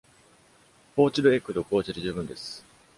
[0.95, 2.65] ポーチドエッグと紅茶で十分です。